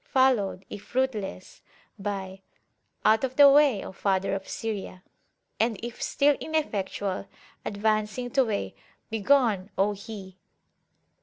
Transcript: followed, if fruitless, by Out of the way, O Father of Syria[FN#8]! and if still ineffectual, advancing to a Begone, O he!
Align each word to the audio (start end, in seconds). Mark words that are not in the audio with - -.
followed, 0.09 0.65
if 0.67 0.81
fruitless, 0.81 1.61
by 1.99 2.41
Out 3.05 3.23
of 3.23 3.35
the 3.35 3.47
way, 3.47 3.85
O 3.85 3.91
Father 3.91 4.33
of 4.33 4.45
Syria[FN#8]! 4.47 5.01
and 5.59 5.77
if 5.83 6.01
still 6.01 6.35
ineffectual, 6.39 7.27
advancing 7.63 8.31
to 8.31 8.49
a 8.49 8.73
Begone, 9.11 9.69
O 9.77 9.91
he! 9.93 10.39